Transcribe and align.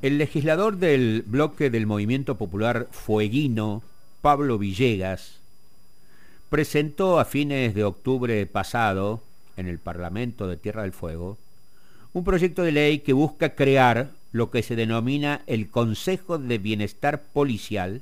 El 0.00 0.18
legislador 0.18 0.76
del 0.76 1.24
bloque 1.26 1.70
del 1.70 1.84
Movimiento 1.86 2.36
Popular 2.36 2.86
Fueguino, 2.92 3.82
Pablo 4.22 4.56
Villegas, 4.56 5.40
presentó 6.50 7.18
a 7.18 7.24
fines 7.24 7.74
de 7.74 7.82
octubre 7.82 8.46
pasado 8.46 9.20
en 9.56 9.66
el 9.66 9.80
Parlamento 9.80 10.46
de 10.46 10.56
Tierra 10.56 10.82
del 10.82 10.92
Fuego 10.92 11.36
un 12.12 12.22
proyecto 12.22 12.62
de 12.62 12.70
ley 12.70 13.00
que 13.00 13.12
busca 13.12 13.56
crear 13.56 14.12
lo 14.30 14.52
que 14.52 14.62
se 14.62 14.76
denomina 14.76 15.42
el 15.48 15.68
Consejo 15.68 16.38
de 16.38 16.58
Bienestar 16.58 17.24
Policial, 17.32 18.00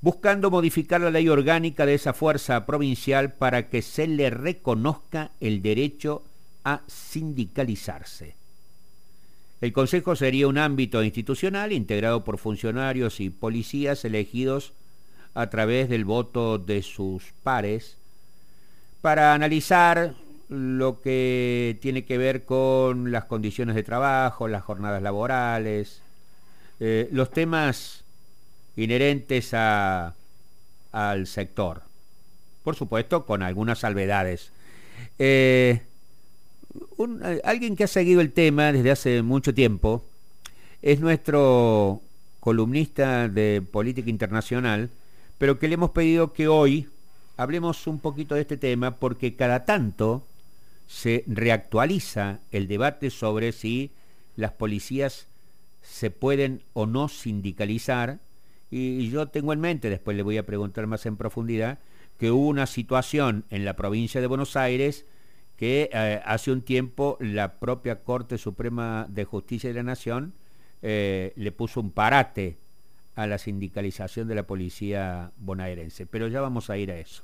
buscando 0.00 0.50
modificar 0.50 1.02
la 1.02 1.10
ley 1.10 1.28
orgánica 1.28 1.84
de 1.84 1.92
esa 1.92 2.14
fuerza 2.14 2.64
provincial 2.64 3.34
para 3.34 3.68
que 3.68 3.82
se 3.82 4.06
le 4.06 4.30
reconozca 4.30 5.32
el 5.40 5.60
derecho 5.60 6.22
a 6.64 6.80
sindicalizarse. 6.86 8.39
El 9.60 9.72
Consejo 9.72 10.16
sería 10.16 10.48
un 10.48 10.56
ámbito 10.56 11.02
institucional 11.02 11.72
integrado 11.72 12.24
por 12.24 12.38
funcionarios 12.38 13.20
y 13.20 13.28
policías 13.28 14.04
elegidos 14.04 14.72
a 15.34 15.50
través 15.50 15.88
del 15.88 16.04
voto 16.04 16.58
de 16.58 16.82
sus 16.82 17.32
pares 17.42 17.98
para 19.02 19.34
analizar 19.34 20.14
lo 20.48 21.00
que 21.00 21.78
tiene 21.80 22.04
que 22.04 22.18
ver 22.18 22.44
con 22.44 23.12
las 23.12 23.26
condiciones 23.26 23.76
de 23.76 23.82
trabajo, 23.82 24.48
las 24.48 24.64
jornadas 24.64 25.02
laborales, 25.02 26.02
eh, 26.80 27.08
los 27.12 27.30
temas 27.30 28.04
inherentes 28.76 29.52
a, 29.54 30.14
al 30.90 31.26
sector. 31.26 31.82
Por 32.64 32.76
supuesto, 32.76 33.26
con 33.26 33.42
algunas 33.42 33.78
salvedades. 33.78 34.52
Eh, 35.18 35.82
eh, 37.24 37.40
alguien 37.44 37.76
que 37.76 37.84
ha 37.84 37.88
seguido 37.88 38.20
el 38.20 38.32
tema 38.32 38.72
desde 38.72 38.90
hace 38.90 39.22
mucho 39.22 39.54
tiempo 39.54 40.04
es 40.82 41.00
nuestro 41.00 42.02
columnista 42.40 43.28
de 43.28 43.62
política 43.62 44.10
internacional, 44.10 44.90
pero 45.38 45.58
que 45.58 45.68
le 45.68 45.74
hemos 45.74 45.90
pedido 45.90 46.32
que 46.32 46.48
hoy 46.48 46.88
hablemos 47.36 47.86
un 47.86 47.98
poquito 47.98 48.34
de 48.34 48.42
este 48.42 48.56
tema 48.56 48.96
porque 48.96 49.36
cada 49.36 49.64
tanto 49.64 50.26
se 50.86 51.24
reactualiza 51.26 52.40
el 52.50 52.66
debate 52.66 53.10
sobre 53.10 53.52
si 53.52 53.90
las 54.36 54.52
policías 54.52 55.26
se 55.82 56.10
pueden 56.10 56.62
o 56.72 56.86
no 56.86 57.08
sindicalizar. 57.08 58.18
Y 58.70 59.10
yo 59.10 59.28
tengo 59.28 59.52
en 59.52 59.60
mente, 59.60 59.90
después 59.90 60.16
le 60.16 60.22
voy 60.22 60.38
a 60.38 60.46
preguntar 60.46 60.86
más 60.86 61.04
en 61.06 61.16
profundidad, 61.16 61.78
que 62.18 62.30
hubo 62.30 62.46
una 62.46 62.66
situación 62.66 63.44
en 63.50 63.64
la 63.64 63.74
provincia 63.74 64.20
de 64.20 64.26
Buenos 64.26 64.56
Aires 64.56 65.04
que 65.60 65.90
eh, 65.92 66.22
hace 66.24 66.50
un 66.50 66.62
tiempo 66.62 67.18
la 67.20 67.58
propia 67.60 68.02
Corte 68.02 68.38
Suprema 68.38 69.04
de 69.10 69.26
Justicia 69.26 69.68
de 69.68 69.74
la 69.74 69.82
Nación 69.82 70.32
eh, 70.80 71.34
le 71.36 71.52
puso 71.52 71.80
un 71.80 71.92
parate 71.92 72.56
a 73.14 73.26
la 73.26 73.36
sindicalización 73.36 74.26
de 74.26 74.36
la 74.36 74.44
policía 74.44 75.32
bonaerense. 75.36 76.06
Pero 76.06 76.28
ya 76.28 76.40
vamos 76.40 76.70
a 76.70 76.78
ir 76.78 76.90
a 76.90 76.96
eso. 76.96 77.22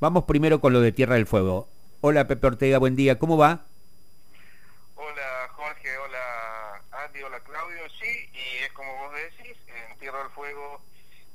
Vamos 0.00 0.24
primero 0.24 0.62
con 0.62 0.72
lo 0.72 0.80
de 0.80 0.92
Tierra 0.92 1.16
del 1.16 1.26
Fuego. 1.26 1.68
Hola 2.00 2.26
Pepe 2.26 2.46
Ortega, 2.46 2.78
buen 2.78 2.96
día, 2.96 3.18
¿cómo 3.18 3.36
va? 3.36 3.66
Hola 4.94 5.48
Jorge, 5.50 5.98
hola 5.98 6.82
Andy, 7.04 7.22
hola 7.22 7.38
Claudio, 7.40 7.82
sí, 8.00 8.30
y 8.32 8.64
es 8.64 8.72
como 8.72 8.90
vos 8.96 9.12
decís, 9.12 9.58
en 9.66 9.98
Tierra 9.98 10.20
del 10.20 10.30
Fuego 10.30 10.80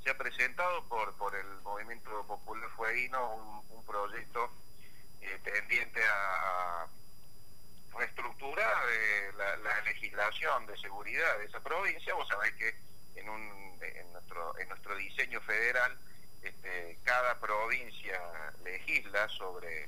se 0.03 0.09
ha 0.09 0.17
presentado 0.17 0.83
por, 0.85 1.13
por 1.13 1.35
el 1.35 1.61
Movimiento 1.61 2.25
Popular 2.25 2.67
Fueguino 2.75 3.61
un 3.69 3.85
proyecto 3.85 4.49
eh, 5.23 5.39
tendiente 5.41 6.01
a, 6.03 6.85
reestructurar 7.97 8.83
eh, 8.91 9.31
la, 9.37 9.79
legislación 10.03 10.65
de 10.65 10.77
seguridad 10.77 11.39
de 11.39 11.45
esa 11.45 11.61
provincia. 11.61 12.13
Vos 12.13 12.27
sabés 12.27 12.53
que 12.53 12.75
en, 13.15 13.25
nuestro, 14.11 14.95
diseño 14.97 15.39
federal 15.41 15.97
este, 16.41 16.97
cada 17.03 17.39
provincia 17.39 18.19
legisla 18.63 19.29
sobre, 19.29 19.87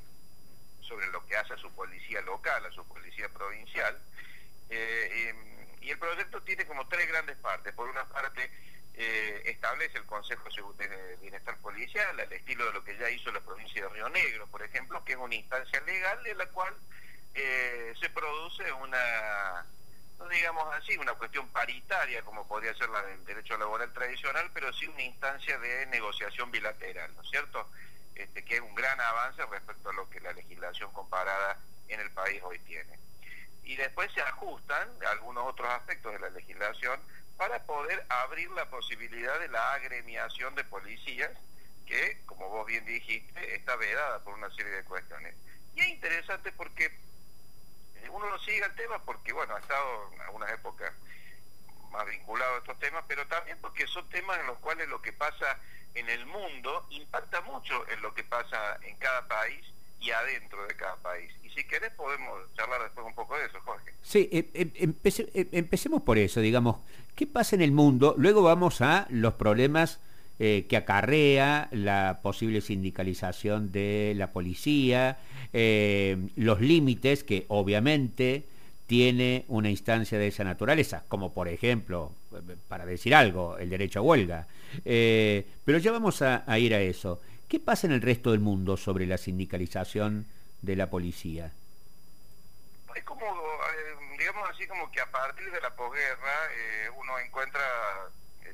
sobre 0.81 1.07
lo 1.07 1.25
que 1.25 1.35
hace 1.35 1.53
a 1.53 1.57
su 1.57 1.69
policía 1.75 2.21
local, 2.21 2.65
a 2.65 2.71
su 2.71 2.87
policía 2.87 3.27
provincial. 3.29 3.99
Eh, 4.69 5.35
y 5.81 5.89
el 5.91 5.99
proyecto 5.99 6.41
tiene 6.43 6.65
como 6.65 6.87
tres 6.87 7.07
grandes 7.07 7.37
partes. 7.37 7.73
Por 7.73 7.89
una 7.89 8.07
parte, 8.07 8.49
eh, 8.93 9.41
establece 9.45 9.97
el 9.97 10.05
Consejo 10.05 10.49
de 10.77 11.17
Bienestar 11.21 11.57
Policial 11.57 12.19
al 12.19 12.31
estilo 12.31 12.65
de 12.65 12.73
lo 12.73 12.83
que 12.83 12.97
ya 12.97 13.09
hizo 13.09 13.31
la 13.31 13.41
provincia 13.41 13.83
de 13.83 13.89
Río 13.89 14.07
Negro, 14.09 14.47
por 14.47 14.63
ejemplo, 14.63 15.03
que 15.03 15.11
es 15.11 15.17
una 15.17 15.35
instancia 15.35 15.81
legal 15.81 16.25
en 16.25 16.37
la 16.37 16.45
cual 16.47 16.73
eh, 17.33 17.93
se 17.99 18.09
produce 18.09 18.71
una, 18.71 19.65
digamos 20.29 20.73
así, 20.73 20.97
una 20.97 21.13
cuestión 21.13 21.47
paritaria 21.49 22.23
como 22.23 22.47
podría 22.47 22.73
ser 22.75 22.89
la 22.89 23.01
del 23.03 23.23
derecho 23.25 23.57
laboral 23.57 23.91
tradicional, 23.93 24.49
pero 24.53 24.71
sí 24.73 24.87
una 24.87 25.03
instancia 25.03 25.57
de 25.59 25.85
negociación 25.87 26.51
bilateral, 26.51 27.13
¿no 27.15 27.21
es 27.21 27.29
cierto? 27.29 27.69
Este, 28.15 28.43
que 28.45 28.55
es 28.55 28.61
un 28.61 28.73
gran 28.75 28.99
avance 28.99 29.45
respecto 29.45 29.89
a 29.89 29.93
lo 29.93 30.09
que 30.09 30.21
la 30.21 30.31
legislación 30.33 30.91
comparada 30.93 31.59
en 31.87 31.99
el 31.99 32.11
país 32.11 32.41
hoy 32.43 32.59
tiene. 32.59 32.97
Y 33.63 33.75
después 33.75 34.11
se 34.13 34.21
ajustan 34.21 34.89
algunos 35.11 35.45
otros 35.47 35.69
aspectos 35.69 36.13
de 36.13 36.19
la 36.19 36.29
legislación 36.29 36.99
para 37.37 37.63
poder 37.65 38.05
abrir 38.09 38.49
la 38.51 38.69
posibilidad 38.69 39.39
de 39.39 39.49
la 39.49 39.73
agremiación 39.73 40.55
de 40.55 40.63
policías, 40.63 41.31
que, 41.85 42.21
como 42.25 42.49
vos 42.49 42.65
bien 42.65 42.85
dijiste, 42.85 43.55
está 43.55 43.75
vedada 43.75 44.23
por 44.23 44.33
una 44.33 44.49
serie 44.51 44.71
de 44.71 44.83
cuestiones. 44.85 45.35
Y 45.75 45.81
es 45.81 45.87
interesante 45.89 46.51
porque 46.53 46.91
uno 48.09 48.29
lo 48.29 48.39
sigue 48.39 48.63
al 48.63 48.75
tema 48.75 48.99
porque, 49.03 49.33
bueno, 49.33 49.55
ha 49.55 49.59
estado 49.59 50.13
en 50.13 50.21
algunas 50.21 50.51
épocas 50.51 50.91
más 51.91 52.05
vinculado 52.07 52.55
a 52.55 52.57
estos 52.57 52.79
temas, 52.79 53.03
pero 53.07 53.25
también 53.27 53.57
porque 53.61 53.87
son 53.87 54.07
temas 54.09 54.39
en 54.39 54.47
los 54.47 54.57
cuales 54.59 54.87
lo 54.89 55.01
que 55.01 55.13
pasa 55.13 55.57
en 55.93 56.09
el 56.09 56.25
mundo 56.25 56.85
impacta 56.89 57.41
mucho 57.41 57.87
en 57.89 58.01
lo 58.01 58.13
que 58.13 58.23
pasa 58.23 58.77
en 58.83 58.97
cada 58.97 59.27
país 59.27 59.65
y 60.01 60.11
adentro 60.11 60.65
de 60.67 60.75
cada 60.75 60.97
país. 60.97 61.31
Y 61.43 61.49
si 61.49 61.63
querés 61.65 61.91
podemos 61.93 62.53
charlar 62.55 62.83
después 62.83 63.05
un 63.07 63.15
poco 63.15 63.37
de 63.37 63.45
eso, 63.45 63.59
Jorge. 63.61 63.93
Sí, 64.01 64.29
em, 64.31 64.45
em, 64.53 64.71
em, 64.75 65.47
empecemos 65.51 66.01
por 66.03 66.17
eso, 66.17 66.41
digamos, 66.41 66.77
¿qué 67.15 67.25
pasa 67.25 67.55
en 67.55 67.61
el 67.61 67.71
mundo? 67.71 68.13
Luego 68.17 68.43
vamos 68.43 68.81
a 68.81 69.07
los 69.09 69.33
problemas 69.35 69.99
eh, 70.37 70.65
que 70.67 70.75
acarrea 70.75 71.69
la 71.71 72.19
posible 72.21 72.59
sindicalización 72.59 73.71
de 73.71 74.13
la 74.17 74.33
policía, 74.33 75.17
eh, 75.53 76.17
los 76.35 76.59
límites 76.59 77.23
que 77.23 77.45
obviamente 77.47 78.45
tiene 78.85 79.45
una 79.47 79.69
instancia 79.69 80.19
de 80.19 80.27
esa 80.27 80.43
naturaleza, 80.43 81.05
como 81.07 81.33
por 81.33 81.47
ejemplo, 81.47 82.11
para 82.67 82.85
decir 82.85 83.15
algo, 83.15 83.57
el 83.57 83.69
derecho 83.69 83.99
a 83.99 84.01
huelga. 84.01 84.47
Eh, 84.83 85.47
pero 85.63 85.77
ya 85.77 85.93
vamos 85.93 86.21
a 86.21 86.59
ir 86.59 86.75
a 86.75 86.81
eso. 86.81 87.21
¿Qué 87.47 87.61
pasa 87.61 87.87
en 87.87 87.93
el 87.93 88.01
resto 88.01 88.31
del 88.31 88.41
mundo 88.41 88.75
sobre 88.75 89.05
la 89.05 89.17
sindicalización 89.17 90.25
de 90.61 90.75
la 90.75 90.89
policía? 90.89 91.53
Es 92.93 93.03
como, 93.05 93.25
digamos 94.19 94.49
así, 94.49 94.67
como 94.67 94.91
que 94.91 94.99
a 94.99 95.09
partir 95.09 95.49
de 95.49 95.61
la 95.61 95.73
posguerra 95.73 96.49
uno 96.99 97.19
encuentra 97.19 97.61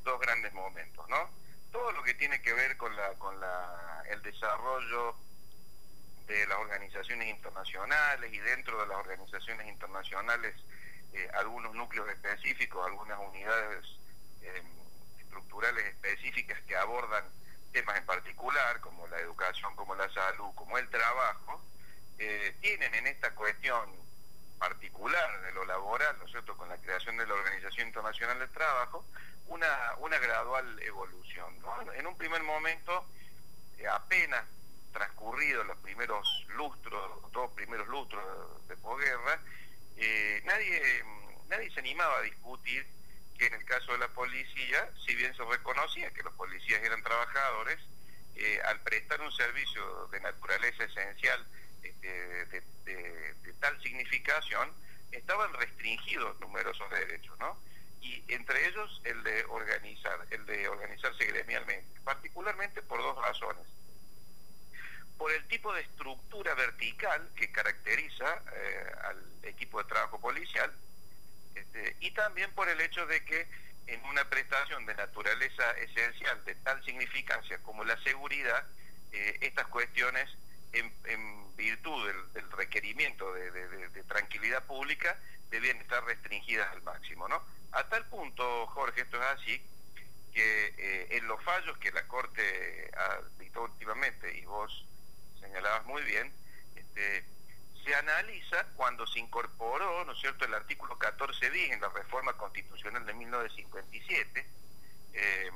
dos 0.03 0.19
grandes 0.19 0.53
momentos, 0.53 1.09
¿no? 1.09 1.40
Todo 1.71 1.91
lo 1.91 2.03
que 2.03 2.13
tiene 2.15 2.41
que 2.41 2.53
ver 2.53 2.77
con, 2.77 2.95
la, 2.95 3.13
con 3.15 3.39
la, 3.39 4.03
el 4.09 4.21
desarrollo 4.21 5.15
de 6.27 6.45
las 6.47 6.57
organizaciones 6.57 7.29
internacionales 7.29 8.31
y 8.33 8.39
dentro 8.39 8.79
de 8.79 8.87
las 8.87 8.97
organizaciones 8.97 9.67
internacionales 9.67 10.55
algunos 11.33 11.73
núcleos 11.73 12.07
específicos, 12.09 12.85
algunas 12.85 13.19
unidades 13.19 13.85
estructurales 15.19 15.85
específicas 15.85 16.59
que 16.61 16.75
abordan 16.75 17.25
temas 17.71 17.97
en 17.97 18.05
particular, 18.05 18.79
como 18.81 19.07
la 19.07 19.19
educación, 19.19 19.75
como 19.75 19.95
la 19.95 20.09
salud, 20.13 20.53
como 20.55 20.77
el 20.77 20.89
trabajo, 20.89 21.61
eh, 22.17 22.55
tienen 22.61 22.93
en 22.95 23.07
esta 23.07 23.33
cuestión 23.33 23.89
particular 24.59 25.41
de 25.41 25.51
lo 25.53 25.65
laboral, 25.65 26.17
¿no 26.19 26.25
es 26.25 26.31
cierto?, 26.31 26.55
con 26.55 26.69
la 26.69 26.77
creación 26.77 27.17
de 27.17 27.25
la 27.25 27.33
Organización 27.33 27.87
Internacional 27.87 28.39
del 28.39 28.49
Trabajo, 28.49 29.05
una, 29.51 29.95
una 29.99 30.17
gradual 30.17 30.81
evolución. 30.81 31.55
En 31.95 32.07
un 32.07 32.17
primer 32.17 32.41
momento, 32.43 33.05
eh, 33.77 33.87
apenas 33.87 34.43
transcurridos 34.93 35.65
los 35.67 35.77
primeros 35.79 36.45
lustros, 36.55 37.21
los 37.21 37.31
dos 37.31 37.51
primeros 37.51 37.87
lustros 37.87 38.67
de 38.67 38.77
posguerra, 38.77 39.39
eh, 39.97 40.41
nadie, 40.45 41.03
nadie 41.49 41.69
se 41.71 41.79
animaba 41.79 42.17
a 42.17 42.21
discutir 42.21 42.85
que 43.37 43.47
en 43.47 43.53
el 43.53 43.65
caso 43.65 43.91
de 43.91 43.97
la 43.99 44.07
policía, 44.09 44.89
si 45.05 45.15
bien 45.15 45.35
se 45.35 45.43
reconocía 45.43 46.11
que 46.11 46.23
los 46.23 46.33
policías 46.33 46.81
eran 46.83 47.03
trabajadores, 47.03 47.79
eh, 48.35 48.61
al 48.65 48.79
prestar 48.81 49.19
un 49.21 49.31
servicio 49.31 50.07
de 50.07 50.19
naturaleza 50.21 50.83
esencial 50.85 51.45
este, 51.83 52.61
de, 52.85 53.53
tal 53.59 53.79
significación, 53.81 54.71
estaban 55.11 55.53
restringidos 55.53 56.39
numerosos 56.39 56.89
derechos, 56.89 57.37
¿no? 57.37 57.57
Entre 58.31 58.65
ellos 58.65 59.01
el 59.03 59.21
de 59.23 59.43
organizar, 59.49 60.25
el 60.29 60.45
de 60.45 60.65
organizarse 60.69 61.25
gremialmente, 61.25 61.99
particularmente 62.05 62.81
por 62.81 63.01
dos 63.01 63.17
razones. 63.21 63.67
Por 65.17 65.33
el 65.33 65.45
tipo 65.49 65.73
de 65.73 65.81
estructura 65.81 66.55
vertical 66.55 67.29
que 67.35 67.51
caracteriza 67.51 68.41
eh, 68.53 68.91
al 69.03 69.21
equipo 69.43 69.83
de 69.83 69.89
trabajo 69.89 70.17
policial, 70.21 70.73
este, 71.55 71.97
y 71.99 72.11
también 72.11 72.49
por 72.53 72.69
el 72.69 72.79
hecho 72.79 73.05
de 73.05 73.23
que 73.25 73.49
en 73.87 74.01
una 74.05 74.29
prestación 74.29 74.85
de 74.85 74.95
naturaleza 74.95 75.69
esencial 75.71 76.45
de 76.45 76.55
tal 76.55 76.81
significancia 76.85 77.57
como 77.63 77.83
la 77.83 78.01
seguridad, 78.01 78.65
eh, 79.11 79.39
estas 79.41 79.67
cuestiones, 79.67 80.29
en, 80.71 80.89
virtud 81.57 82.07
del, 82.33 82.51
requerimiento 82.53 83.31
de, 83.33 84.03
tranquilidad 84.07 84.65
pública, 84.65 85.19
deben 85.49 85.77
estar 85.77 86.03
restringidas 86.05 86.71
al 86.71 86.81
máximo. 86.81 87.27
¿no? 87.27 87.43
A 87.73 87.87
tal 87.89 88.05
punto, 88.07 88.67
Jorge, 88.67 89.01
esto 89.01 89.17
es 89.17 89.27
así, 89.27 89.61
que 90.33 90.73
eh, 90.77 91.07
en 91.11 91.27
los 91.27 91.43
fallos 91.43 91.77
que 91.77 91.91
la 91.91 92.07
Corte 92.07 92.91
ha 92.97 93.21
dictado 93.39 93.65
últimamente, 93.65 94.37
y 94.37 94.45
vos 94.45 94.85
señalabas 95.39 95.85
muy 95.85 96.01
bien, 96.03 96.31
este, 96.75 97.25
se 97.83 97.95
analiza 97.95 98.65
cuando 98.75 99.07
se 99.07 99.19
incorporó, 99.19 100.05
¿no 100.05 100.11
es 100.11 100.19
cierto?, 100.19 100.45
el 100.45 100.53
artículo 100.53 100.97
14 100.97 101.49
bis 101.49 101.71
en 101.71 101.81
la 101.81 101.89
reforma 101.89 102.33
constitucional 102.33 103.05
de 103.05 103.13
1957, 103.13 104.47
eh, 105.13 105.51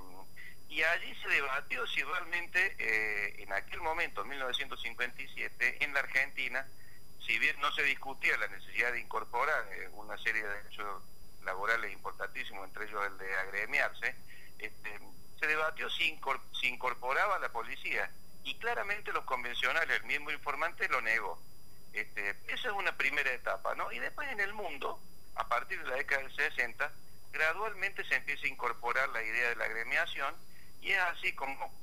y 0.70 0.84
allí 0.84 1.16
se 1.22 1.30
debatió 1.30 1.86
si 1.88 2.02
realmente 2.02 2.76
eh, 2.80 3.36
en 3.40 3.54
aquel 3.54 3.82
momento, 3.82 4.26
1957, 4.26 5.84
en 5.84 5.94
la 5.94 6.00
Argentina, 6.00 6.68
si 7.26 7.40
bien 7.40 7.60
no 7.60 7.72
se 7.72 7.84
discutía 7.84 8.38
la 8.38 8.48
necesidad 8.48 8.92
de 8.92 9.00
incorporar 9.00 9.68
eh, 9.74 9.90
una 9.94 10.18
serie 10.18 10.44
de 10.44 10.50
derechos 10.50 11.04
laborales 11.46 11.92
importantísimos, 11.94 12.66
entre 12.66 12.86
ellos 12.86 13.02
el 13.06 13.18
de 13.18 13.36
agremiarse, 13.38 14.16
este, 14.60 15.00
se 15.40 15.48
debatió 15.48 15.90
si, 15.90 16.20
si 16.60 16.68
incorporaba 16.68 17.36
a 17.36 17.40
la 17.40 17.50
policía 17.50 18.10
y 18.44 18.56
claramente 18.56 19.12
los 19.12 19.26
convencionales, 19.26 20.00
el 20.00 20.06
mismo 20.06 20.32
informante 20.32 20.88
lo 20.90 21.02
negó. 21.02 21.42
Este, 21.94 22.32
esa 22.48 22.68
es 22.68 22.74
una 22.74 22.96
primera 22.98 23.32
etapa, 23.32 23.74
¿no? 23.76 23.92
Y 23.92 24.00
después 24.00 24.30
en 24.30 24.40
el 24.40 24.54
mundo, 24.54 25.00
a 25.36 25.48
partir 25.48 25.82
de 25.82 25.90
la 25.90 25.96
década 25.96 26.22
del 26.22 26.36
60, 26.36 26.92
gradualmente 27.32 28.04
se 28.06 28.16
empieza 28.16 28.46
a 28.46 28.50
incorporar 28.50 29.10
la 29.10 29.24
idea 29.24 29.50
de 29.50 29.56
la 29.56 29.66
agremiación 29.66 30.36
y 30.82 30.92
es 30.92 31.00
así 31.00 31.34
como 31.34 31.74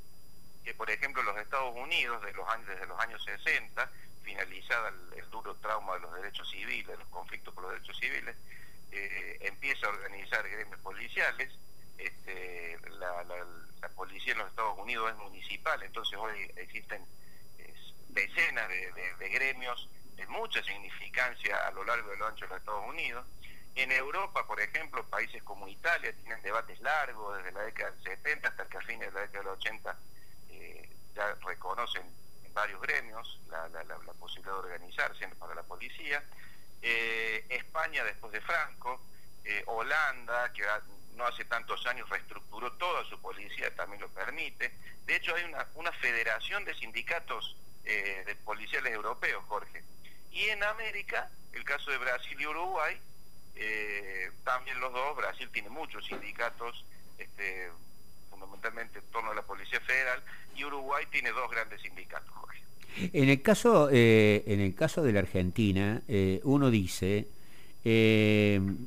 que, 0.64 0.74
por 0.74 0.90
ejemplo, 0.90 1.22
los 1.22 1.36
Estados 1.38 1.74
Unidos, 1.74 2.22
de 2.22 2.32
los 2.32 2.48
años, 2.48 2.68
desde 2.68 2.86
los 2.86 2.98
años 3.00 3.22
60, 3.24 3.90
finalizada 4.22 4.92
el, 5.16 5.30
duro 5.30 5.56
trauma 5.56 5.94
de 5.94 6.00
los 6.00 6.14
derechos 6.14 6.48
civiles, 6.50 6.98
los 6.98 7.08
conflictos 7.08 7.52
por 7.54 7.64
los 7.64 7.72
derechos 7.72 7.98
civiles, 7.98 8.36
eh, 8.92 9.38
empieza 9.40 9.86
a 9.86 9.90
organizar 9.90 10.48
gremios 10.48 10.80
policiales. 10.80 11.50
Este, 11.98 12.78
la, 12.98 13.88
policía 13.96 14.32
en 14.32 14.38
los 14.38 14.48
Estados 14.48 14.78
Unidos 14.78 15.10
es 15.10 15.16
municipal, 15.16 15.80
entonces 15.82 16.18
hoy 16.18 16.50
existen 16.56 17.04
decenas 18.08 18.68
de 18.68 19.28
gremios 19.28 19.88
de 20.16 20.26
mucha 20.26 20.62
significancia 20.62 21.56
a 21.66 21.70
lo 21.72 21.84
largo 21.84 22.10
de 22.10 22.16
lo 22.16 22.26
ancho 22.26 22.44
de 22.44 22.50
los 22.50 22.58
Estados 22.58 22.88
Unidos. 22.88 23.26
En 23.74 23.90
Europa, 23.90 24.46
por 24.46 24.60
ejemplo, 24.60 25.04
países 25.08 25.42
como 25.42 25.66
Italia 25.66 26.14
tienen 26.16 26.42
debates 26.42 26.78
largos 26.80 27.38
desde 27.38 27.52
la 27.52 27.62
década 27.62 27.90
del 27.92 28.02
70 28.02 28.48
hasta 28.48 28.68
que 28.68 28.76
a 28.76 28.80
fines 28.82 29.08
de 29.08 29.12
la 29.12 29.20
década 29.20 29.38
del 29.38 29.48
80 29.48 29.98
eh, 30.50 30.90
ya 31.14 31.34
reconocen 31.46 32.02
en 32.44 32.52
varios 32.52 32.80
gremios 32.82 33.40
la, 33.48 33.68
posibilidad 34.18 34.52
de 34.52 34.58
organizarse 34.58 35.26
para 35.38 35.54
la 35.54 35.62
policía. 35.62 36.22
Eh, 36.82 37.46
España 37.48 38.04
después 38.04 38.32
de 38.32 38.40
Franco, 38.40 39.00
eh, 39.44 39.62
Holanda, 39.66 40.52
que 40.52 40.64
no 41.14 41.24
hace 41.26 41.44
tantos 41.44 41.86
años 41.86 42.08
reestructuró 42.08 42.72
toda 42.72 43.04
su 43.08 43.20
policía, 43.20 43.74
también 43.74 44.00
lo 44.00 44.08
permite. 44.08 44.72
De 45.06 45.16
hecho, 45.16 45.34
hay 45.34 45.44
una, 45.44 45.92
federación 45.92 46.64
de 46.64 46.74
sindicatos 46.74 47.56
de 47.84 48.36
policiales 48.44 48.92
europeos, 48.92 49.44
Jorge, 49.48 49.82
y 50.32 50.48
en 50.48 50.62
América, 50.62 51.30
el 51.52 51.64
caso 51.64 51.90
de 51.90 51.98
Brasil 51.98 52.40
y 52.40 52.46
Uruguay, 52.46 52.98
eh, 53.54 54.30
también 54.44 54.80
los 54.80 54.92
dos, 54.92 55.16
Brasil 55.16 55.48
tiene 55.52 55.68
muchos 55.68 56.04
sindicatos, 56.06 56.84
este, 57.18 57.70
fundamentalmente 58.30 58.98
en 58.98 59.10
torno 59.10 59.30
a 59.30 59.34
la 59.34 59.42
Policía 59.42 59.80
Federal, 59.80 60.22
y 60.54 60.64
Uruguay 60.64 61.06
tiene 61.10 61.30
dos 61.30 61.50
grandes 61.50 61.82
sindicatos, 61.82 62.32
En 63.12 63.28
el 63.28 63.42
caso, 63.42 63.88
eh, 63.90 64.44
en 64.46 64.60
el 64.60 64.74
caso 64.74 65.02
de 65.02 65.12
la 65.12 65.20
Argentina, 65.20 66.02
eh, 66.08 66.40
uno 66.44 66.70
dice, 66.70 67.28
en 67.84 68.78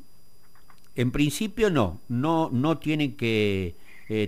principio 1.12 1.70
no, 1.70 2.02
no, 2.08 2.50
no 2.52 2.78
tiene 2.78 3.16
que 3.16 3.76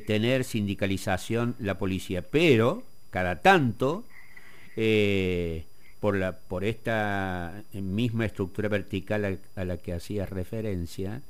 tener 0.06 0.44
sindicalización 0.44 1.56
la 1.60 1.78
policía, 1.78 2.22
pero 2.22 2.84
cada 3.12 3.42
tanto 3.42 4.04
por, 6.00 6.16
la, 6.18 6.38
por 6.38 6.66
esta 6.66 7.64
misma 7.74 8.26
estructura 8.26 8.70
vertical 8.70 9.40
a, 9.56 9.66
la 9.66 9.78
que 9.78 9.94
hacías 9.94 10.30
referencia, 10.30 11.22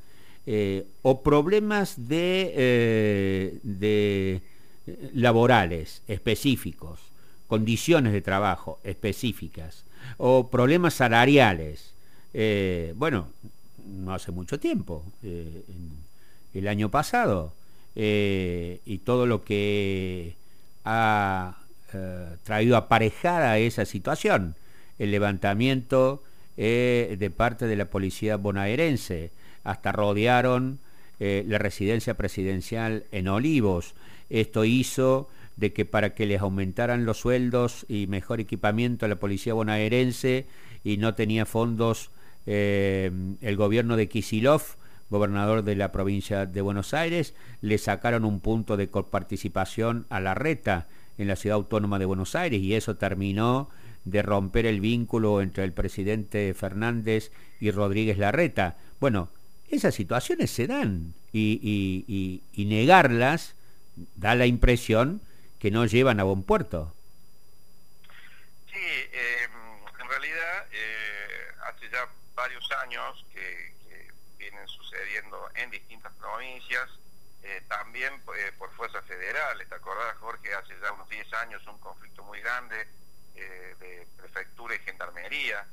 eh, 0.50 0.88
o 1.02 1.24
problemas 1.24 2.08
de, 2.08 2.54
eh, 2.56 3.60
de 3.64 4.42
eh, 4.88 5.12
laborales 5.14 6.04
específicos, 6.08 7.02
condiciones 7.48 8.14
de 8.14 8.22
trabajo 8.22 8.80
específicas, 8.84 9.86
o 10.18 10.50
problemas 10.50 10.94
salariales. 10.94 11.94
bueno, 12.96 13.28
no 13.86 14.14
hace 14.14 14.32
mucho 14.32 14.60
tiempo, 14.60 15.04
el 16.54 16.68
año 16.68 16.90
pasado, 16.90 17.54
y 17.96 18.98
todo 19.04 19.26
lo 19.26 19.44
que 19.44 20.36
ha 20.86 21.58
eh, 21.94 22.36
traído 22.44 22.76
aparejada 22.76 23.58
esa 23.60 23.86
situación, 23.86 24.56
el 25.00 25.12
levantamiento 25.12 26.22
eh, 26.58 27.16
de 27.18 27.30
parte 27.30 27.66
de 27.66 27.78
la 27.78 27.86
policía 27.86 28.36
bonaerense, 28.36 29.32
hasta 29.64 29.94
rodearon 29.94 30.80
eh, 31.20 31.46
la 31.48 31.60
residencia 31.60 32.16
presidencial 32.16 33.06
en 33.12 33.30
Olivos. 33.30 33.96
Esto 34.30 34.66
hizo 34.66 35.30
de 35.57 35.74
que 35.74 35.86
para 35.86 36.13
que 36.13 36.25
les 36.25 36.42
aumentaran 36.42 37.06
los 37.06 37.19
sueldos 37.19 37.86
y 37.89 38.07
mejor 38.07 38.39
equipamiento 38.39 39.06
a 39.06 39.09
la 39.09 39.19
policía 39.19 39.54
bonaerense 39.54 40.48
y 40.83 40.98
no 40.98 41.15
tenía 41.15 41.45
fondos 41.45 42.12
el 42.45 43.56
gobierno 43.57 43.98
de 43.98 44.07
Kisilov, 44.07 44.77
gobernador 45.09 45.63
de 45.63 45.75
la 45.75 45.92
provincia 45.92 46.45
de 46.45 46.62
Buenos 46.62 46.94
Aires, 46.94 47.33
le 47.62 47.77
sacaron 47.77 48.24
un 48.24 48.39
punto 48.39 48.77
de 48.77 48.89
coparticipación 48.89 50.06
a 50.09 50.21
la 50.21 50.33
reta 50.33 50.88
en 51.18 51.27
la 51.27 51.36
ciudad 51.36 51.56
autónoma 51.56 52.00
de 52.00 52.06
Buenos 52.06 52.36
Aires 52.36 52.62
y 52.62 52.74
eso 52.75 52.96
terminó 52.96 53.70
de 54.05 54.22
romper 54.22 54.65
el 54.65 54.79
vínculo 54.79 55.41
entre 55.41 55.63
el 55.63 55.74
presidente 55.74 56.53
Fernández 56.53 57.32
y 57.60 57.72
Rodríguez 57.72 58.17
Larreta. 58.17 58.77
Bueno, 59.00 59.29
esas 59.70 59.96
situaciones 59.96 60.51
se 60.51 60.67
dan 60.67 61.13
y, 61.34 62.41
negarlas 62.55 63.55
da 64.15 64.36
la 64.36 64.46
impresión 64.46 65.22
que 65.60 65.72
no 65.72 65.86
llevan 65.86 66.20
a 66.20 66.24
buen 66.24 66.44
puerto. 66.44 66.94
Sí, 68.72 69.10
em, 69.12 70.02
en 70.02 70.10
realidad 70.10 70.68
eh, 70.72 71.48
hace 71.68 71.90
ya 71.90 72.08
varios 72.36 72.72
años 72.84 73.26
que 73.34 73.74
vienen 74.38 74.68
sucediendo 74.68 75.50
en 75.56 75.72
distintas 75.72 76.14
provincias 76.14 76.90
eh, 77.48 77.62
también 77.70 78.14
eh, 78.14 78.52
por 78.58 78.70
fuerzas 78.74 79.06
federales. 79.06 79.70
¿Te 79.70 79.76
acordás, 79.76 80.18
Jorge? 80.18 80.54
Hace 80.54 80.74
ya 80.82 80.92
unos 80.92 81.08
10 81.10 81.34
años 81.34 81.66
un 81.68 81.78
conflicto 81.80 82.22
muy 82.24 82.42
grande 82.42 82.88
eh, 83.36 83.76
de 83.80 84.06
prefectura 84.18 84.76
y 84.76 84.80
gendarmería, 84.80 85.66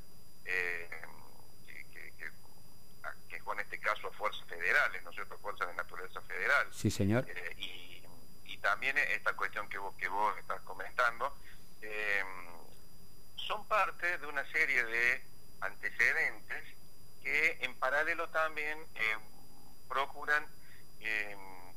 que, 3.29 3.39
con 3.43 3.59
este 3.59 3.77
caso 3.79 4.09
fuerzas 4.13 4.45
federales, 4.47 5.03
¿no 5.03 5.09
es 5.09 5.15
cierto? 5.15 5.37
Fuerzas 5.39 5.67
de 5.67 5.73
naturaleza 5.75 6.21
federal. 6.21 6.67
Sí, 6.71 6.89
señor. 6.89 7.27
Y, 7.57 7.94
y, 8.55 8.57
también 8.59 8.97
esta 8.97 9.33
cuestión 9.33 9.67
que 9.69 9.77
vos, 9.77 9.95
que 9.97 10.07
vos 10.07 10.37
estás 10.37 10.61
comentando, 10.61 11.35
son 13.35 13.67
parte 13.67 14.17
de 14.17 14.25
una 14.25 14.43
serie 14.51 14.83
de 14.83 15.21
antecedentes 15.61 16.63
que 17.23 17.57
en 17.61 17.75
paralelo 17.75 18.27
también 18.29 18.79
procuran 19.87 20.47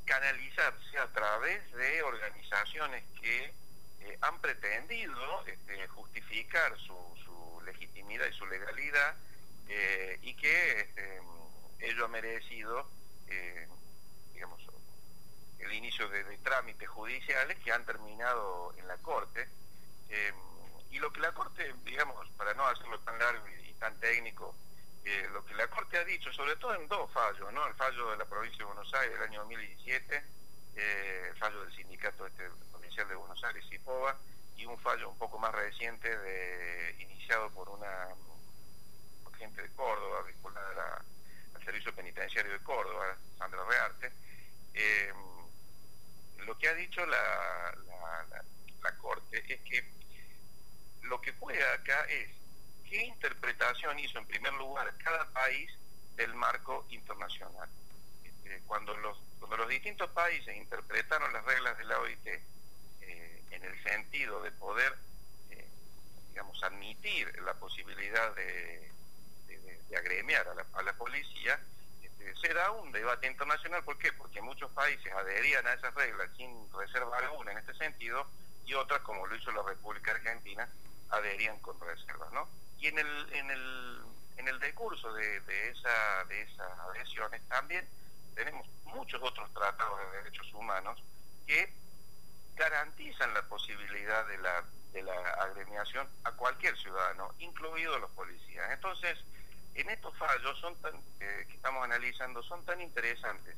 canalizarse 0.08 0.98
a 0.98 1.06
través 1.12 1.70
de 1.72 2.02
organizaciones 2.02 3.04
que 3.20 3.52
eh, 4.00 4.18
han 4.22 4.40
pretendido 4.40 5.46
este, 5.46 5.86
justificar 5.88 6.76
su, 6.78 6.96
legitimidad 7.64 8.26
y 8.26 8.32
su 8.32 8.46
legalidad 8.46 9.14
eh, 9.68 10.18
y 10.22 10.34
que 10.34 10.80
este, 10.80 11.20
ello 11.80 12.06
ha 12.06 12.08
merecido, 12.08 12.90
eh, 13.26 13.68
digamos, 14.32 14.62
el 15.58 15.72
inicio 15.72 16.08
de, 16.08 16.24
trámites 16.38 16.88
judiciales 16.88 17.58
que 17.58 17.72
han 17.72 17.84
terminado 17.84 18.74
en 18.76 18.86
la 18.88 18.96
Corte. 18.98 19.48
y 20.90 20.98
lo 20.98 21.12
que 21.12 21.20
la 21.20 21.32
Corte, 21.32 21.74
digamos, 21.84 22.28
para 22.30 22.54
no 22.54 22.66
hacerlo 22.66 22.98
tan 23.00 23.18
largo 23.18 23.46
y 23.48 23.74
tan 23.74 23.98
técnico, 24.00 24.54
lo 25.32 25.44
que 25.44 25.54
la 25.54 25.68
Corte 25.68 25.98
ha 25.98 26.04
dicho, 26.04 26.32
sobre 26.32 26.56
todo 26.56 26.74
en 26.74 26.88
dos 26.88 27.10
fallos, 27.12 27.52
¿no? 27.52 27.66
El 27.66 27.74
fallo 27.74 28.10
de 28.10 28.18
la 28.18 28.24
provincia 28.24 28.58
de 28.58 28.64
Buenos 28.64 28.92
Aires 28.94 29.12
del 29.12 29.28
año 29.28 29.40
2017, 29.40 30.22
eh, 30.76 31.26
el 31.30 31.36
fallo 31.36 31.64
del 31.64 31.74
sindicato 31.74 32.26
este 32.26 32.50
provincial 32.70 33.08
de 33.08 33.14
Buenos 33.14 33.42
Aires, 33.44 33.64
CIPOBA, 33.68 34.16
y 34.56 34.66
un 34.66 34.78
fallo 34.78 35.10
un 35.10 35.18
poco 35.18 35.38
más 35.38 35.54
reciente 35.54 36.96
iniciado 36.98 37.50
por 37.50 37.68
una 37.68 38.08
gente 39.38 39.62
de 39.62 39.70
Córdoba 39.70 40.22
vinculada 40.22 40.70
a 40.70 40.74
la, 40.74 41.04
Servicio 41.64 41.94
Penitenciario 41.94 42.52
de 42.52 42.60
Córdoba, 42.60 43.16
Sandra 43.36 43.62
Rearte, 43.64 44.10
eh, 44.72 45.12
lo 46.48 46.56
que 46.56 46.66
ha 46.66 46.74
dicho 46.74 47.04
la, 47.04 47.74
Corte 49.02 49.44
es 49.46 49.60
que 49.60 49.84
lo 51.02 51.20
que 51.20 51.32
juega 51.32 51.74
acá 51.74 52.04
es 52.06 52.30
qué 52.88 53.04
interpretación 53.04 53.98
hizo 53.98 54.18
en 54.18 54.26
primer 54.26 54.54
lugar 54.54 54.92
cada 55.04 55.30
país 55.32 55.70
del 56.16 56.34
marco 56.34 56.86
internacional. 56.88 57.68
Este, 58.24 58.60
cuando, 58.66 58.96
los, 58.96 59.18
cuando 59.38 59.58
los 59.58 59.68
distintos 59.68 60.10
países 60.10 60.56
interpretaron 60.56 61.32
las 61.34 61.44
reglas 61.44 61.76
de 61.76 61.84
la 61.84 62.00
OIT 62.00 62.26
eh, 62.26 63.42
en 63.50 63.62
el 63.62 63.82
sentido 63.82 64.42
de 64.42 64.50
poder, 64.52 64.96
eh, 65.50 65.68
digamos, 66.30 66.62
admitir 66.62 67.40
la 67.42 67.54
posibilidad 67.54 68.34
de, 68.34 68.90
agremiar 69.96 70.48
a 70.48 70.82
la, 70.82 70.92
policía, 70.94 71.60
se 72.36 72.52
da 72.54 72.70
un 72.72 72.92
debate 72.92 73.26
internacional. 73.26 73.84
¿Por 73.84 73.98
qué? 73.98 74.12
Porque 74.12 74.40
muchos 74.40 74.70
países 74.72 75.12
adherían 75.12 75.66
a 75.66 75.74
esas 75.74 75.94
reglas 75.94 76.30
sin 76.36 76.50
reserva 76.72 77.18
alguna 77.18 77.52
en 77.52 77.58
este 77.58 77.74
sentido 77.74 78.26
y 78.64 78.74
otras, 78.74 79.00
como 79.00 79.26
lo 79.26 79.34
hizo 79.34 79.50
la 79.52 79.62
República 79.62 80.12
Argentina, 80.12 80.68
adherían 81.10 81.58
con 81.60 81.80
reservas, 81.80 82.30
¿no? 82.32 82.48
Y 82.78 82.88
en 82.88 82.98
el, 82.98 83.32
en 83.32 83.50
el, 83.50 84.02
en 84.36 84.48
el 84.48 84.60
decurso 84.60 85.12
de, 85.14 85.40
de, 85.40 85.70
esa, 85.70 86.24
de 86.28 86.42
esas 86.42 86.78
adhesiones 86.80 87.40
también 87.48 87.88
tenemos 88.34 88.66
muchos 88.84 89.20
otros 89.22 89.52
tratados 89.52 89.98
de 90.00 90.18
derechos 90.18 90.52
humanos 90.54 91.02
que 91.46 91.72
garantizan 92.56 93.32
la 93.34 93.42
posibilidad 93.42 94.26
de 94.26 94.38
la, 94.38 94.64
de 94.92 95.02
la 95.02 95.14
agremiación 95.42 96.08
a 96.24 96.32
cualquier 96.32 96.76
ciudadano, 96.76 97.34
incluidos 97.38 98.00
los 98.00 98.10
policías. 98.10 98.70
Entonces, 98.70 99.18
en 99.80 99.90
estos 99.90 100.16
fallos 100.16 100.64
eh, 101.20 101.44
que 101.46 101.54
estamos 101.54 101.84
analizando 101.84 102.42
son 102.42 102.64
tan 102.64 102.80
interesantes 102.80 103.56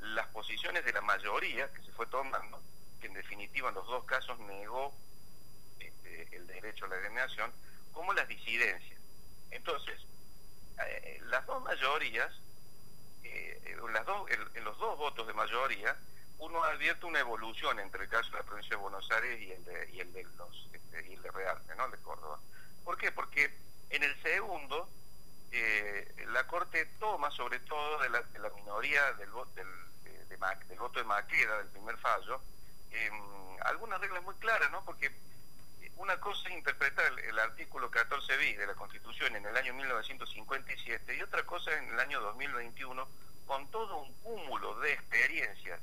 las 0.00 0.26
posiciones 0.28 0.84
de 0.84 0.92
la 0.92 1.00
mayoría 1.00 1.72
que 1.72 1.82
se 1.82 1.92
fue 1.92 2.06
tomando, 2.06 2.62
que 3.00 3.06
en 3.06 3.14
definitiva 3.14 3.68
en 3.68 3.74
los 3.74 3.86
dos 3.86 4.04
casos 4.04 4.38
negó 4.40 4.94
este, 5.78 6.36
el 6.36 6.46
derecho 6.46 6.84
a 6.84 6.88
la 6.88 6.96
agremiación, 6.96 7.52
como 7.92 8.12
las 8.12 8.28
disidencias. 8.28 9.00
Entonces, 9.50 10.00
eh, 10.86 11.20
las 11.24 11.44
dos 11.46 11.62
mayorías, 11.62 12.30
eh, 13.22 13.76
en 14.54 14.64
los 14.64 14.78
dos 14.78 14.98
votos 14.98 15.26
de 15.26 15.32
mayoría, 15.32 15.96
uno 16.38 16.62
advierte 16.64 17.04
una 17.04 17.20
evolución 17.20 17.78
entre 17.80 18.04
el 18.04 18.10
caso 18.10 18.30
de 18.30 18.38
la 18.38 18.44
provincia 18.44 18.76
de 18.76 18.82
Buenos 18.82 19.10
Aires 19.10 19.40
y 19.40 19.52
el 19.52 19.64
de, 19.64 20.00
el 20.00 20.12
de 20.12 20.24
los 20.36 20.68
este, 20.72 21.08
y 21.08 21.12
el 21.14 21.22
de 21.22 21.30
Rearte, 21.30 21.74
¿no? 21.76 21.84
El 21.84 21.90
de 21.92 21.98
Córdoba. 21.98 22.40
¿Por 22.84 22.96
qué? 22.96 23.12
Porque 23.12 23.54
en 23.90 24.02
el 24.02 24.22
segundo 24.22 24.88
eh, 25.52 26.26
la 26.32 26.46
Corte 26.46 26.86
toma 26.98 27.30
sobre 27.30 27.58
todo 27.60 27.98
de 27.98 28.08
la, 28.08 28.50
minoría 28.54 29.12
del, 29.14 29.30
voto 29.30 30.98
de 30.98 31.04
Maqueda, 31.04 31.58
del 31.58 31.68
primer 31.68 31.96
fallo, 31.98 32.40
em, 32.90 33.58
algunas 33.64 34.00
reglas 34.00 34.22
muy 34.22 34.34
claras, 34.36 34.70
¿no? 34.70 34.84
Porque 34.84 35.10
una 35.96 36.18
cosa 36.20 36.48
es 36.48 36.54
interpretar 36.54 37.04
el, 37.20 37.38
artículo 37.38 37.90
14 37.90 38.36
bis 38.36 38.58
de 38.58 38.66
la 38.66 38.74
Constitución 38.74 39.36
en 39.36 39.44
el 39.44 39.56
año 39.56 39.74
1957 39.74 41.16
y 41.16 41.22
otra 41.22 41.44
cosa 41.44 41.76
en 41.76 41.90
el 41.90 42.00
año 42.00 42.20
2021 42.20 43.06
con 43.46 43.70
todo 43.70 43.98
un 43.98 44.14
cúmulo 44.22 44.78
de 44.80 44.92
experiencias 44.92 45.80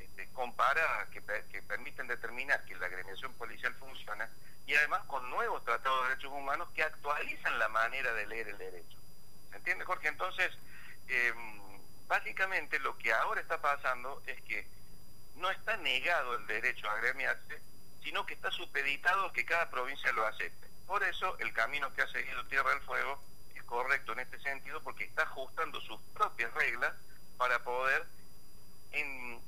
este, 0.00 0.28
comparadas 0.32 1.08
que, 1.10 1.22
que 1.50 1.62
permiten 1.62 2.06
determinar 2.06 2.64
que 2.64 2.74
la 2.76 2.86
agremiación 2.86 3.32
policial 3.34 3.74
funciona 3.74 4.28
y 4.66 4.74
además 4.74 5.02
con 5.06 5.28
nuevos 5.30 5.64
tratados 5.64 6.02
de 6.02 6.08
derechos 6.10 6.32
humanos 6.32 6.68
que 6.74 6.82
actualizan 6.82 7.58
la 7.58 7.68
manera 7.68 8.12
de 8.14 8.26
leer 8.26 8.48
el 8.48 8.58
derecho. 8.58 9.01
¿Se 9.52 9.58
entiende, 9.58 9.84
Jorge? 9.84 10.08
Entonces, 10.08 10.50
em, 11.08 11.60
básicamente 12.08 12.80
lo 12.80 12.98
que 12.98 13.12
ahora 13.12 13.40
está 13.40 13.60
pasando 13.60 14.22
es 14.26 14.40
que 14.42 14.66
no 15.36 15.50
está 15.50 15.76
negado 15.76 16.34
el 16.34 16.46
derecho 16.46 16.88
a 16.88 16.94
agremiarse, 16.94 17.60
sino 18.02 18.26
que 18.26 18.34
está 18.34 18.50
supeditado 18.50 19.32
que 19.32 19.44
cada 19.44 19.70
provincia 19.70 20.10
lo 20.12 20.26
acepte. 20.26 20.66
Por 20.86 21.02
eso 21.04 21.38
el 21.38 21.52
camino 21.52 21.92
que 21.94 22.02
ha 22.02 22.08
seguido 22.08 22.44
Tierra 22.46 22.70
del 22.70 22.80
Fuego 22.80 23.22
es 23.54 23.62
correcto 23.62 24.12
en 24.12 24.20
este 24.20 24.40
sentido, 24.40 24.82
porque 24.82 25.04
está 25.04 25.22
ajustando 25.22 25.80
sus 25.82 26.00
propias 26.14 26.52
reglas 26.54 26.92
para 27.36 27.62
poder 27.62 28.04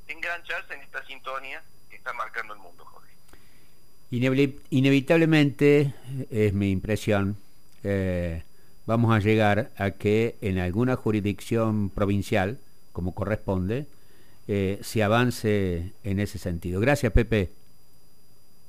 engancharse 0.06 0.74
en 0.74 0.80
esta 0.80 1.04
sintonía 1.06 1.62
que 1.90 1.96
está 1.96 2.12
marcando 2.12 2.54
el 2.54 2.60
mundo, 2.60 2.84
Jorge. 2.84 3.12
Inevitablemente, 4.70 5.94
es 6.30 6.52
mi 6.52 6.70
impresión, 6.70 7.36
eh, 7.82 8.42
vamos 8.86 9.14
a 9.14 9.20
llegar 9.20 9.70
a 9.76 9.92
que 9.92 10.36
en 10.40 10.58
alguna 10.58 10.96
jurisdicción 10.96 11.90
provincial, 11.90 12.58
como 12.92 13.14
corresponde, 13.14 13.86
eh, 14.46 14.78
se 14.82 15.02
avance 15.02 15.92
en 16.02 16.20
ese 16.20 16.38
sentido. 16.38 16.80
Gracias, 16.80 17.12
Pepe. 17.12 17.50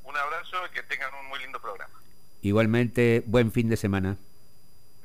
Un 0.03 0.15
abrazo 0.15 0.57
y 0.69 0.73
que 0.73 0.83
tengan 0.83 1.11
un 1.21 1.27
muy 1.27 1.39
lindo 1.39 1.59
programa. 1.59 1.93
Igualmente, 2.41 3.23
buen 3.25 3.51
fin 3.51 3.69
de 3.69 3.77
semana. 3.77 4.17